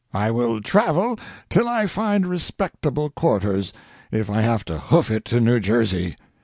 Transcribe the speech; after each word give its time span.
I 0.15 0.31
will 0.31 0.61
travel 0.61 1.19
till 1.47 1.69
I 1.69 1.85
find 1.85 2.25
respectable 2.25 3.11
quarters, 3.11 3.71
if 4.11 4.31
I 4.31 4.41
have 4.41 4.65
to 4.65 4.79
hoof 4.79 5.11
it 5.11 5.25
to 5.25 5.39
New 5.39 5.59
Jersey. 5.59 6.15